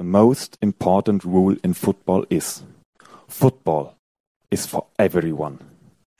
[0.00, 2.62] the most important rule in football is
[3.28, 3.98] football
[4.50, 5.58] is for everyone.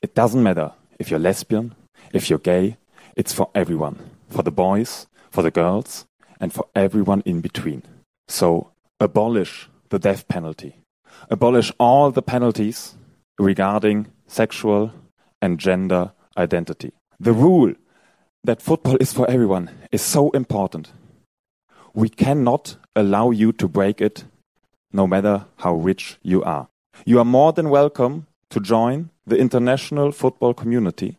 [0.03, 1.75] It doesn't matter if you're lesbian,
[2.13, 2.77] if you're gay,
[3.17, 3.97] it's for everyone.
[4.29, 6.05] For the boys, for the girls,
[6.39, 7.83] and for everyone in between.
[8.29, 8.71] So
[9.01, 10.77] abolish the death penalty.
[11.31, 12.97] Abolish all the penalties
[13.39, 14.93] regarding sexual
[15.41, 16.93] and gender identity.
[17.19, 17.73] The rule
[18.45, 20.93] that football is for everyone is so important.
[21.95, 24.25] We cannot allow you to break it
[24.93, 26.69] no matter how rich you are.
[27.05, 31.17] You are more than welcome to join the international football community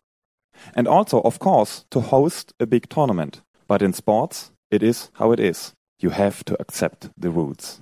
[0.74, 3.42] and also, of course, to host a big tournament.
[3.66, 5.72] But in sports, it is how it is.
[5.98, 7.80] You have to accept the rules.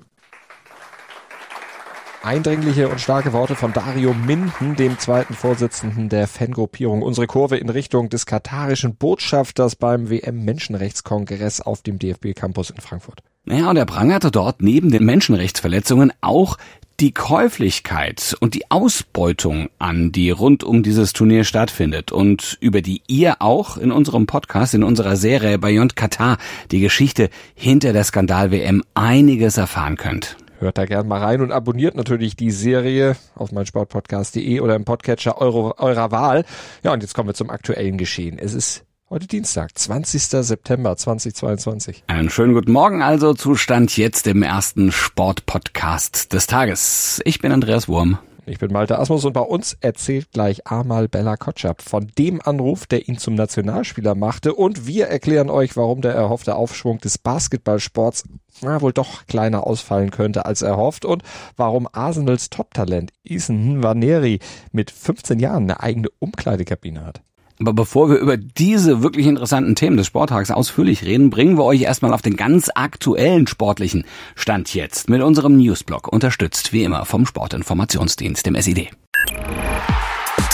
[2.22, 7.00] Eindringliche und starke Worte von Dario Minden, dem zweiten Vorsitzenden der Fangruppierung.
[7.00, 13.22] Unsere Kurve in Richtung des katarischen Botschafters beim WM-Menschenrechtskongress auf dem DFB-Campus in Frankfurt.
[13.46, 16.58] Naja, und er prangerte dort neben den Menschenrechtsverletzungen auch
[17.00, 23.00] die Käuflichkeit und die Ausbeutung an, die rund um dieses Turnier stattfindet und über die
[23.06, 26.36] ihr auch in unserem Podcast, in unserer Serie Beyond Katar,
[26.70, 30.36] die Geschichte hinter der Skandal-WM einiges erfahren könnt.
[30.60, 35.38] Hört da gern mal rein und abonniert natürlich die Serie auf meinsportpodcast.de oder im Podcatcher
[35.40, 36.44] eurer, eurer Wahl.
[36.82, 38.38] Ja, und jetzt kommen wir zum aktuellen Geschehen.
[38.38, 40.22] Es ist Heute Dienstag, 20.
[40.22, 42.04] September 2022.
[42.06, 47.20] Einen schönen guten Morgen also zu Stand jetzt im ersten Sportpodcast des Tages.
[47.24, 48.20] Ich bin Andreas Wurm.
[48.50, 52.84] Ich bin Malte Asmus und bei uns erzählt gleich Amal Bella Kotschap von dem Anruf,
[52.88, 58.24] der ihn zum Nationalspieler machte und wir erklären euch, warum der erhoffte Aufschwung des Basketballsports
[58.60, 61.22] na, wohl doch kleiner ausfallen könnte als erhofft und
[61.56, 64.40] warum Arsenals Top-Talent Ethan Nwaneri
[64.72, 67.22] mit 15 Jahren eine eigene Umkleidekabine hat.
[67.60, 71.82] Aber bevor wir über diese wirklich interessanten Themen des Sporttags ausführlich reden, bringen wir euch
[71.82, 77.26] erstmal auf den ganz aktuellen sportlichen Stand jetzt mit unserem Newsblog, unterstützt wie immer vom
[77.26, 78.88] Sportinformationsdienst, dem SID.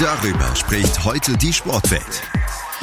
[0.00, 2.22] Darüber spricht heute die Sportwelt.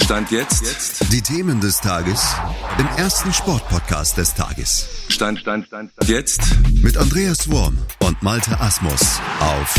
[0.02, 1.12] Stand jetzt.
[1.12, 2.36] Die Themen des Tages
[2.80, 5.06] im ersten Sportpodcast des Tages.
[5.10, 6.10] Stand, Stand, Stand, Stand.
[6.10, 6.42] Jetzt.
[6.82, 9.76] Mit Andreas Worm und Malte Asmus auf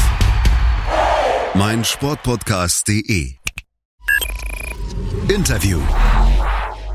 [1.54, 3.37] meinsportpodcast.de.
[5.28, 5.81] Interview.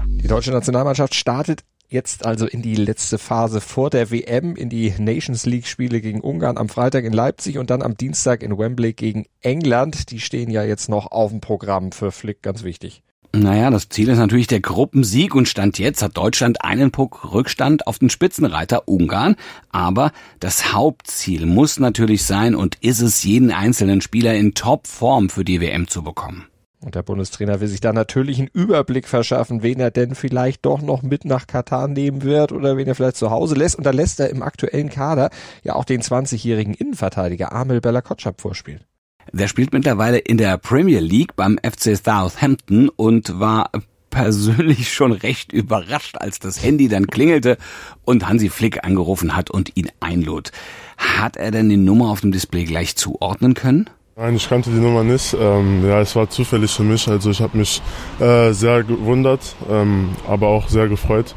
[0.05, 4.93] Die deutsche Nationalmannschaft startet jetzt also in die letzte Phase vor der WM, in die
[4.97, 8.93] Nations League Spiele gegen Ungarn am Freitag in Leipzig und dann am Dienstag in Wembley
[8.93, 10.11] gegen England.
[10.11, 13.01] Die stehen ja jetzt noch auf dem Programm für Flick, ganz wichtig.
[13.31, 17.85] Naja, das Ziel ist natürlich der Gruppensieg und Stand jetzt hat Deutschland einen Puck Rückstand
[17.85, 19.35] auf den Spitzenreiter Ungarn.
[19.69, 25.45] Aber das Hauptziel muss natürlich sein und ist es, jeden einzelnen Spieler in Topform für
[25.45, 26.47] die WM zu bekommen.
[26.81, 30.81] Und der Bundestrainer will sich da natürlich einen Überblick verschaffen, wen er denn vielleicht doch
[30.81, 33.75] noch mit nach Katar nehmen wird oder wen er vielleicht zu Hause lässt.
[33.75, 35.29] Und da lässt er im aktuellen Kader
[35.63, 38.85] ja auch den 20-jährigen Innenverteidiger Amel Bella Kotschap vorspielen.
[39.33, 43.71] Der spielt mittlerweile in der Premier League beim FC Southampton und war
[44.09, 47.57] persönlich schon recht überrascht, als das Handy dann klingelte
[48.05, 50.51] und Hansi Flick angerufen hat und ihn einlud.
[50.97, 53.89] Hat er denn die Nummer auf dem Display gleich zuordnen können?
[54.19, 55.33] Nein, ich kannte die Nummer nicht.
[55.39, 57.07] Ähm, ja, es war zufällig für mich.
[57.07, 57.81] Also ich habe mich
[58.19, 61.35] äh, sehr gewundert, ähm, aber auch sehr gefreut.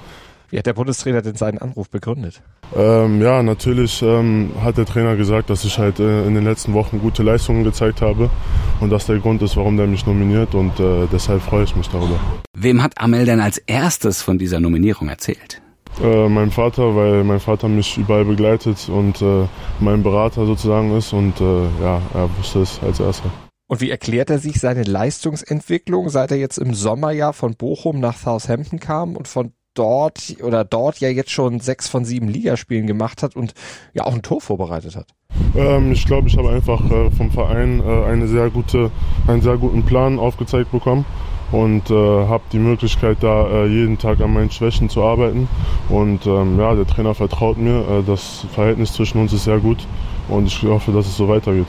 [0.51, 2.43] Wie hat der Bundestrainer denn seinen Anruf begründet?
[2.77, 6.73] Ähm, ja, natürlich ähm, hat der Trainer gesagt, dass ich halt äh, in den letzten
[6.73, 8.31] Wochen gute Leistungen gezeigt habe
[8.81, 11.89] und das der Grund ist, warum der mich nominiert und äh, deshalb freue ich mich
[11.89, 12.19] darüber.
[12.53, 15.63] Wem hat Amel denn als erstes von dieser Nominierung erzählt?
[16.01, 19.47] Äh, mein Vater, weil mein Vater mich überall begleitet und äh,
[19.79, 23.31] mein Berater sozusagen ist und äh, ja, er wusste es als erster.
[23.69, 28.17] Und wie erklärt er sich seine Leistungsentwicklung, seit er jetzt im Sommerjahr von Bochum nach
[28.17, 33.23] Southampton kam und von dort oder dort ja jetzt schon sechs von sieben Ligaspielen gemacht
[33.23, 33.55] hat und
[33.95, 35.07] ja auch ein Tor vorbereitet hat?
[35.57, 38.91] Ähm, ich glaube, ich habe einfach äh, vom Verein äh, eine sehr gute,
[39.27, 41.07] einen sehr guten Plan aufgezeigt bekommen
[41.53, 45.49] und äh, habe die Möglichkeit, da äh, jeden Tag an meinen Schwächen zu arbeiten.
[45.89, 47.87] Und ähm, ja, der Trainer vertraut mir.
[47.89, 49.87] Äh, das Verhältnis zwischen uns ist sehr gut
[50.29, 51.67] und ich hoffe, dass es so weitergeht.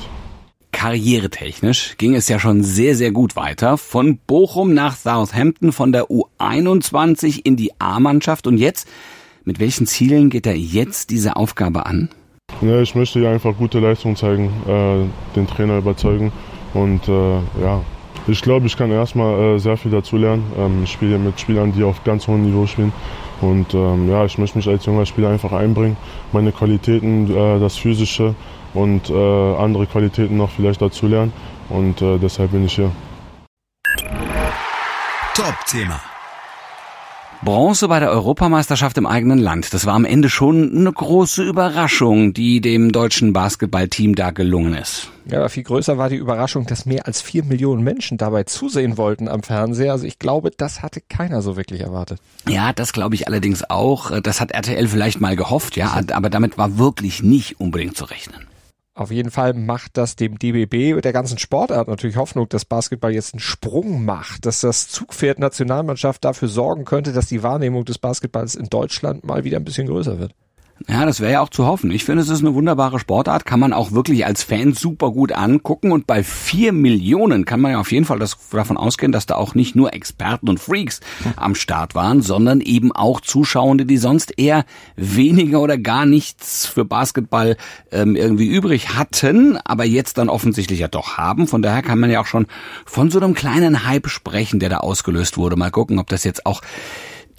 [0.72, 3.78] Karrieretechnisch ging es ja schon sehr, sehr gut weiter.
[3.78, 8.48] Von Bochum nach Southampton, von der U21 in die A-Mannschaft.
[8.48, 8.88] Und jetzt,
[9.44, 12.10] mit welchen Zielen geht er jetzt diese Aufgabe an?
[12.62, 16.32] Ja, ich möchte hier einfach gute Leistung zeigen, äh, den Trainer überzeugen
[16.74, 17.82] und äh, ja,
[18.28, 20.44] ich glaube, ich kann erstmal äh, sehr viel dazulernen.
[20.58, 22.94] Ähm, ich spiele mit Spielern, die auf ganz hohem Niveau spielen.
[23.42, 25.98] Und ähm, ja, ich möchte mich als junger Spieler einfach einbringen,
[26.32, 28.36] meine Qualitäten, äh, das Physische
[28.74, 31.34] und äh, andere Qualitäten noch vielleicht dazulernen.
[31.70, 32.92] Und äh, deshalb bin ich hier.
[35.36, 36.13] Top-Thema.
[37.44, 39.74] Bronze bei der Europameisterschaft im eigenen Land.
[39.74, 45.10] Das war am Ende schon eine große Überraschung, die dem deutschen Basketballteam da gelungen ist.
[45.26, 48.98] Ja, aber viel größer war die Überraschung, dass mehr als vier Millionen Menschen dabei zusehen
[48.98, 49.92] wollten am Fernseher.
[49.92, 52.20] Also ich glaube, das hatte keiner so wirklich erwartet.
[52.48, 54.18] Ja, das glaube ich allerdings auch.
[54.22, 58.48] Das hat RTL vielleicht mal gehofft, ja, aber damit war wirklich nicht unbedingt zu rechnen.
[58.96, 63.34] Auf jeden Fall macht das dem DBB der ganzen Sportart natürlich Hoffnung, dass Basketball jetzt
[63.34, 68.54] einen Sprung macht, dass das Zugpferd Nationalmannschaft dafür sorgen könnte, dass die Wahrnehmung des Basketballs
[68.54, 70.36] in Deutschland mal wieder ein bisschen größer wird.
[70.90, 71.92] Ja, das wäre ja auch zu hoffen.
[71.92, 75.32] Ich finde, es ist eine wunderbare Sportart, kann man auch wirklich als Fan super gut
[75.32, 79.26] angucken und bei vier Millionen kann man ja auf jeden Fall das, davon ausgehen, dass
[79.26, 81.00] da auch nicht nur Experten und Freaks
[81.38, 84.66] am Start waren, sondern eben auch Zuschauende, die sonst eher
[84.98, 87.56] weniger oder gar nichts für Basketball
[87.92, 91.48] ähm, irgendwie übrig hatten, aber jetzt dann offensichtlich ja doch haben.
[91.48, 92.48] Von daher kann man ja auch schon
[92.86, 95.56] von so einem kleinen Hype sprechen, der da ausgelöst wurde.
[95.56, 96.62] Mal gucken, ob das jetzt auch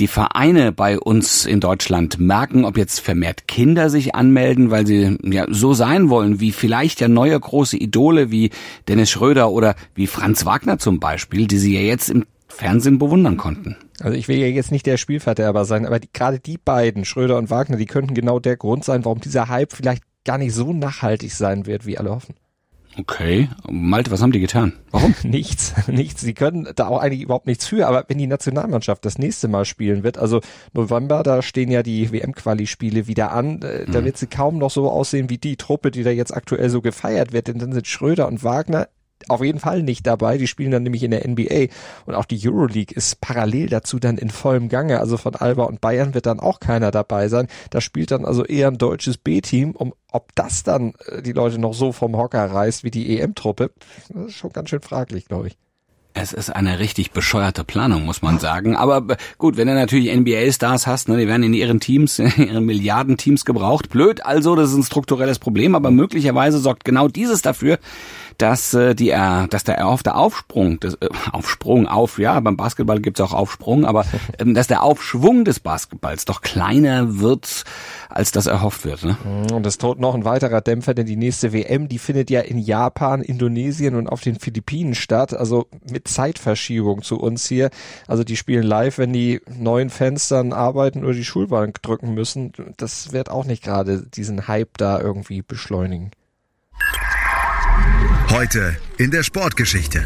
[0.01, 5.19] die Vereine bei uns in Deutschland merken, ob jetzt vermehrt Kinder sich anmelden, weil sie
[5.23, 8.51] ja so sein wollen, wie vielleicht ja neue große Idole wie
[8.89, 13.37] Dennis Schröder oder wie Franz Wagner zum Beispiel, die sie ja jetzt im Fernsehen bewundern
[13.37, 13.77] konnten.
[14.01, 17.37] Also ich will ja jetzt nicht der Spielverderber sein, aber die, gerade die beiden, Schröder
[17.39, 20.73] und Wagner, die könnten genau der Grund sein, warum dieser Hype vielleicht gar nicht so
[20.73, 22.35] nachhaltig sein wird, wie alle hoffen.
[22.97, 23.49] Okay.
[23.69, 24.73] Malte, was haben die getan?
[24.91, 25.15] Warum?
[25.25, 26.21] nichts, nichts.
[26.21, 29.65] Sie können da auch eigentlich überhaupt nichts für, aber wenn die Nationalmannschaft das nächste Mal
[29.65, 30.41] spielen wird, also
[30.73, 34.05] November, da stehen ja die WM-Quali-Spiele wieder an, äh, da mhm.
[34.05, 37.33] wird sie kaum noch so aussehen wie die Truppe, die da jetzt aktuell so gefeiert
[37.33, 38.89] wird, denn dann sind Schröder und Wagner
[39.29, 40.39] auf jeden Fall nicht dabei.
[40.39, 41.67] Die spielen dann nämlich in der NBA
[42.07, 45.01] und auch die Euroleague ist parallel dazu dann in vollem Gange.
[45.01, 47.49] Also von Alba und Bayern wird dann auch keiner dabei sein.
[47.71, 49.73] Da spielt dann also eher ein deutsches B-Team.
[49.73, 53.71] Um, ob das dann äh, die Leute noch so vom Hocker reißt wie die EM-Truppe,
[54.09, 55.57] das ist schon ganz schön fraglich, glaube ich.
[56.17, 58.77] Es ist eine richtig bescheuerte Planung, muss man sagen.
[58.77, 59.05] Aber
[59.37, 63.45] gut, wenn du natürlich NBA-Stars hast, ne, die werden in ihren Teams, in ihren Milliardenteams
[63.45, 63.91] gebraucht.
[63.91, 67.81] Blöd, also, das ist ein strukturelles Problem, aber möglicherweise sorgt genau dieses dafür,
[68.39, 73.01] dass äh, die äh, dass der erhoffte Aufsprung, das, äh, Aufsprung auf, ja, beim Basketball
[73.01, 74.05] gibt's auch Aufsprung, aber
[74.39, 77.65] ähm, dass der Aufschwung des Basketballs doch kleiner wird,
[78.09, 79.05] als das erhofft wird.
[79.05, 79.17] Ne?
[79.53, 82.59] Und es droht noch ein weiterer Dämpfer, denn die nächste WM, die findet ja in
[82.59, 87.71] Japan, Indonesien und auf den Philippinen statt, also mit Zeitverschiebung zu uns hier.
[88.07, 92.53] Also die spielen live, wenn die neuen Fans dann arbeiten oder die Schulbank drücken müssen.
[92.77, 96.11] Das wird auch nicht gerade diesen Hype da irgendwie beschleunigen.
[98.35, 100.03] Heute in der Sportgeschichte.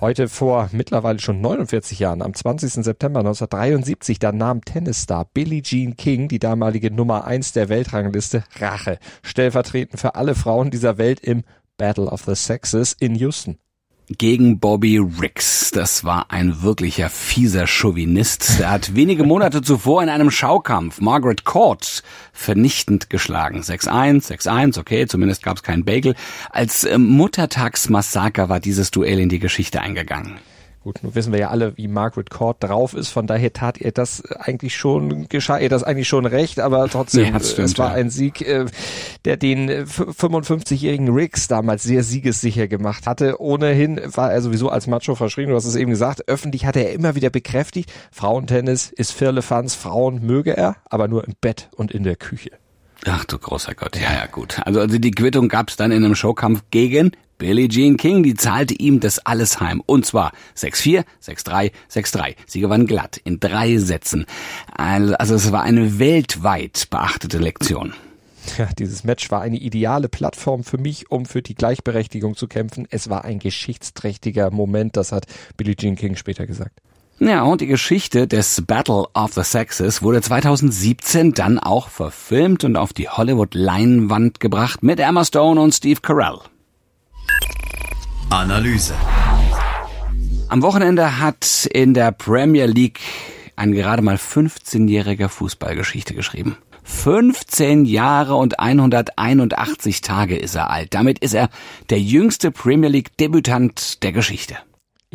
[0.00, 2.84] Heute vor mittlerweile schon 49 Jahren, am 20.
[2.84, 8.98] September 1973, da nahm Tennisstar Billie Jean King, die damalige Nummer 1 der Weltrangliste, Rache,
[9.22, 11.44] stellvertretend für alle Frauen dieser Welt im
[11.76, 13.60] Battle of the Sexes in Houston
[14.08, 15.70] gegen Bobby Riggs.
[15.72, 18.60] Das war ein wirklicher fieser Chauvinist.
[18.60, 23.60] Er hat wenige Monate zuvor in einem Schaukampf Margaret Court vernichtend geschlagen.
[23.60, 26.14] 6-1, 6-1, okay, zumindest gab es keinen Bagel.
[26.50, 30.38] Als äh, Muttertagsmassaker war dieses Duell in die Geschichte eingegangen.
[30.86, 33.90] Gut, nun wissen wir ja alle, wie Margaret Court drauf ist, von daher tat ihr
[33.90, 37.88] das eigentlich schon, geschah ihr das eigentlich schon recht, aber trotzdem, ja, stimmt, es war
[37.88, 37.94] ja.
[37.94, 38.66] ein Sieg, äh,
[39.24, 43.40] der den 55-jährigen Riggs damals sehr siegessicher gemacht hatte.
[43.40, 46.92] Ohnehin war er sowieso als Macho verschrien, du hast es eben gesagt, öffentlich hatte er
[46.92, 52.04] immer wieder bekräftigt, Frauentennis ist Firlefanz, Frauen möge er, aber nur im Bett und in
[52.04, 52.52] der Küche.
[53.08, 54.60] Ach du großer Gott, ja, ja, gut.
[54.64, 58.74] Also, also die Quittung gab's dann in einem Showkampf gegen Billie Jean King, die zahlte
[58.74, 59.82] ihm das alles heim.
[59.84, 62.34] Und zwar 6-4, 6-3, 6-3.
[62.46, 64.26] Sie gewann glatt in drei Sätzen.
[64.74, 67.94] Also es war eine weltweit beachtete Lektion.
[68.58, 72.86] Ja, dieses Match war eine ideale Plattform für mich, um für die Gleichberechtigung zu kämpfen.
[72.90, 75.26] Es war ein geschichtsträchtiger Moment, das hat
[75.56, 76.80] Billie Jean King später gesagt.
[77.18, 82.76] Ja, und die Geschichte des Battle of the Sexes wurde 2017 dann auch verfilmt und
[82.76, 86.40] auf die Hollywood-Leinwand gebracht mit Emma Stone und Steve Carell.
[88.28, 88.94] Analyse.
[90.48, 93.00] Am Wochenende hat in der Premier League
[93.56, 96.58] ein gerade mal 15-jähriger Fußballgeschichte geschrieben.
[96.84, 100.92] 15 Jahre und 181 Tage ist er alt.
[100.92, 101.48] Damit ist er
[101.88, 104.56] der jüngste Premier League Debütant der Geschichte.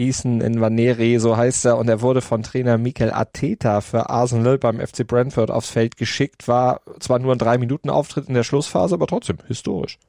[0.01, 4.79] Ethan Nwaneri, so heißt er, und er wurde von Trainer Mikel Arteta für Arsenal beim
[4.79, 8.95] FC Brentford aufs Feld geschickt, war zwar nur ein drei Minuten Auftritt in der Schlussphase,
[8.95, 9.99] aber trotzdem historisch.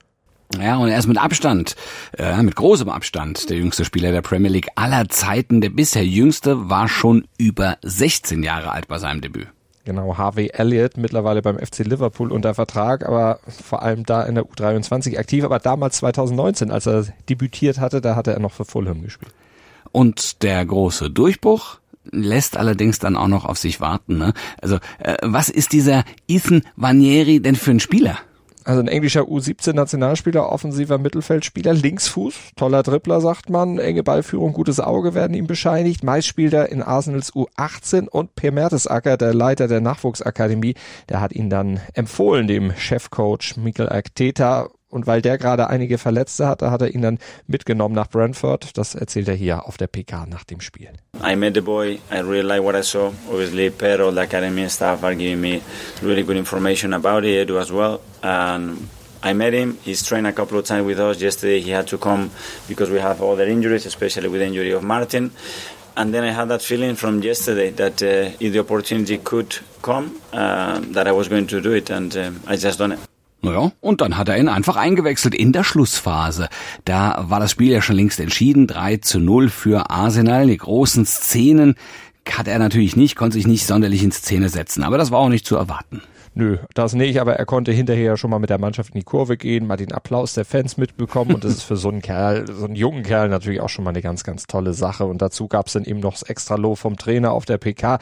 [0.60, 1.76] Ja, und er ist mit Abstand,
[2.18, 5.60] äh, mit großem Abstand, der jüngste Spieler der Premier League aller Zeiten.
[5.60, 9.48] Der bisher jüngste war schon über 16 Jahre alt bei seinem Debüt.
[9.84, 14.44] Genau, Harvey Elliott, mittlerweile beim FC Liverpool unter Vertrag, aber vor allem da in der
[14.44, 15.44] U23 aktiv.
[15.44, 19.32] Aber damals 2019, als er debütiert hatte, da hatte er noch für Fulham gespielt.
[19.92, 21.78] Und der große Durchbruch
[22.10, 24.18] lässt allerdings dann auch noch auf sich warten.
[24.18, 24.32] Ne?
[24.60, 28.18] Also äh, was ist dieser Ethan Vanieri denn für ein Spieler?
[28.64, 35.14] Also ein englischer U17-Nationalspieler, offensiver Mittelfeldspieler, Linksfuß, toller Dribbler, sagt man, enge Ballführung, gutes Auge
[35.14, 36.04] werden ihm bescheinigt.
[36.04, 40.74] Meist spielt er in Arsenals U18 und Per Mertesacker, der Leiter der Nachwuchsakademie,
[41.08, 44.68] der hat ihn dann empfohlen, dem Chefcoach Mikel Arteta.
[44.92, 48.76] Und weil der gerade einige Verletzte hatte, hat er ihn dann mitgenommen nach Brentford.
[48.76, 50.90] Das erzählt er hier auf der PK nach dem Spiel.
[51.26, 51.98] I met the boy.
[52.12, 53.10] I really like what I saw.
[53.30, 55.62] Obviously, Pedro, the academy staff are giving me
[56.02, 57.50] really good information about it.
[57.50, 58.00] As well.
[58.22, 58.88] And
[59.22, 59.78] I met him.
[59.82, 61.22] He's trained a couple of times with us.
[61.22, 62.30] Yesterday, he had to come
[62.68, 65.30] because we have other injuries, especially with the injury of Martin.
[65.96, 70.20] And then I had that feeling from yesterday that uh, if the opportunity could come,
[70.34, 73.11] uh, that I was going to do it, and uh, I just done it.
[73.42, 76.48] Naja, und dann hat er ihn einfach eingewechselt in der Schlussphase.
[76.84, 78.68] Da war das Spiel ja schon längst entschieden.
[78.68, 80.46] 3 zu 0 für Arsenal.
[80.46, 81.74] Die großen Szenen
[82.30, 84.84] hat er natürlich nicht, konnte sich nicht sonderlich in Szene setzen.
[84.84, 86.02] Aber das war auch nicht zu erwarten.
[86.34, 89.36] Nö, das nicht, aber er konnte hinterher schon mal mit der Mannschaft in die Kurve
[89.36, 92.64] gehen, mal den Applaus der Fans mitbekommen und das ist für so einen Kerl, so
[92.64, 95.66] einen jungen Kerl natürlich auch schon mal eine ganz, ganz tolle Sache und dazu gab
[95.66, 97.98] es dann eben noch das extra Lob vom Trainer auf der PK,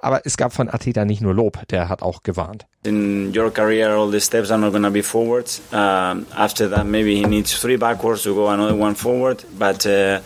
[0.00, 2.66] aber es gab von Ateta nicht nur Lob, der hat auch gewarnt.
[2.84, 5.60] In your career, all the steps are not going be forwards.
[5.72, 9.44] Um, after that, maybe he needs three backwards to go another one forward.
[9.56, 10.20] But uh,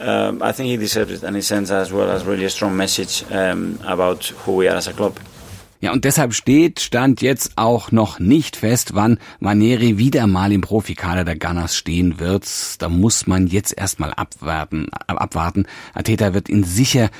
[0.00, 2.76] uh, I think he deserves it, and he sends as well as really a strong
[2.76, 5.18] message um, about who we are as a club.
[5.84, 10.62] Ja, und deshalb steht, stand jetzt auch noch nicht fest, wann Maneri wieder mal im
[10.62, 12.46] Profikader der Gunners stehen wird.
[12.80, 15.66] Da muss man jetzt erstmal abwarten, abwarten.
[15.92, 17.10] Ateta wird ihn sicher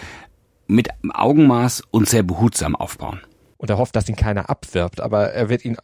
[0.66, 3.20] mit Augenmaß und sehr behutsam aufbauen.
[3.58, 5.76] Und er hofft, dass ihn keiner abwirbt, aber er wird ihn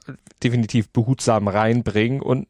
[0.43, 2.49] definitiv behutsam reinbringen und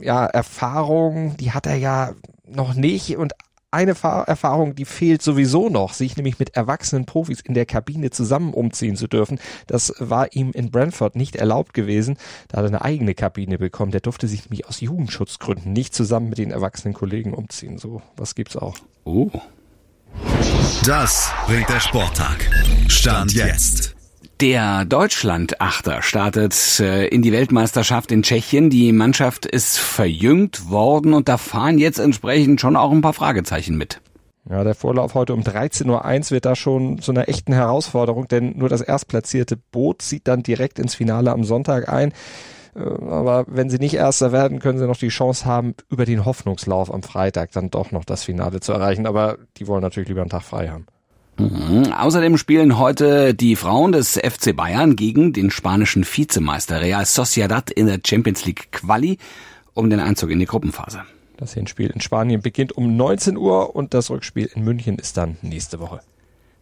[0.00, 2.12] ja, Erfahrung, die hat er ja
[2.46, 3.32] noch nicht und
[3.72, 8.52] eine Erfahrung, die fehlt sowieso noch, sich nämlich mit erwachsenen Profis in der Kabine zusammen
[8.52, 9.38] umziehen zu dürfen.
[9.66, 12.16] Das war ihm in Brentford nicht erlaubt gewesen.
[12.48, 13.92] Da hat er eine eigene Kabine bekommen.
[13.92, 17.78] Der durfte sich nämlich aus Jugendschutzgründen nicht zusammen mit den erwachsenen Kollegen umziehen.
[17.78, 18.76] So, was gibt's auch.
[19.04, 19.30] Oh.
[20.84, 22.50] Das bringt der Sporttag.
[22.88, 23.96] Stand jetzt.
[24.40, 28.70] Der Deutschland-Achter startet äh, in die Weltmeisterschaft in Tschechien.
[28.70, 33.76] Die Mannschaft ist verjüngt worden und da fahren jetzt entsprechend schon auch ein paar Fragezeichen
[33.76, 34.00] mit.
[34.50, 38.58] Ja, der Vorlauf heute um 13.01 Uhr wird da schon zu einer echten Herausforderung, denn
[38.58, 42.12] nur das erstplatzierte Boot zieht dann direkt ins Finale am Sonntag ein.
[42.74, 46.24] Äh, aber wenn sie nicht Erster werden, können sie noch die Chance haben, über den
[46.24, 49.06] Hoffnungslauf am Freitag dann doch noch das Finale zu erreichen.
[49.06, 50.86] Aber die wollen natürlich lieber einen Tag frei haben.
[51.50, 51.92] Mhm.
[51.92, 57.86] Außerdem spielen heute die Frauen des FC Bayern gegen den spanischen Vizemeister Real Sociedad in
[57.86, 59.18] der Champions League Quali
[59.74, 61.02] um den Einzug in die Gruppenphase.
[61.36, 65.36] Das Hinspiel in Spanien beginnt um 19 Uhr und das Rückspiel in München ist dann
[65.42, 66.00] nächste Woche.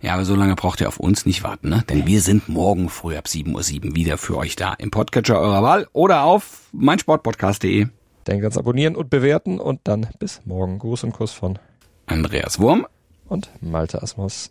[0.00, 1.84] Ja, aber so lange braucht ihr auf uns nicht warten, ne?
[1.90, 5.62] Denn wir sind morgen früh ab 7.07 Uhr wieder für euch da im Podcatcher eurer
[5.62, 7.88] Wahl oder auf meinsportpodcast.de.
[8.26, 10.78] Denkt ans Abonnieren und Bewerten und dann bis morgen.
[10.78, 11.58] Gruß und Kuss von
[12.06, 12.86] Andreas Wurm
[13.28, 14.50] und Malte Asmus.